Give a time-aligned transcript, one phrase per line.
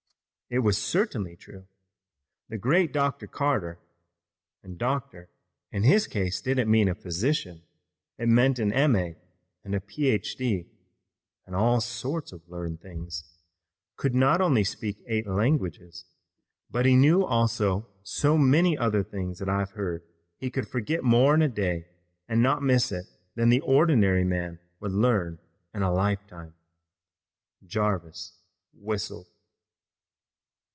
[0.53, 1.65] "It was certainly true.
[2.49, 3.25] The great Dr.
[3.25, 3.79] Cotter
[4.61, 5.29] and 'Dr.'
[5.71, 7.63] in his case didn't mean a physician,
[8.17, 8.97] it meant an M.
[8.97, 9.15] A.
[9.63, 10.35] and a Ph.
[10.35, 10.67] D.
[11.45, 13.23] and all sorts of learned things
[13.95, 16.03] could not only speak eight languages,
[16.69, 20.03] but he knew also so many other things that I've heard
[20.35, 21.85] he could forget more in a day
[22.27, 23.05] and not miss it
[23.35, 25.39] than the ordinary man would learn
[25.73, 26.55] in a lifetime."
[27.65, 28.37] Jarvis
[28.73, 29.27] whistled.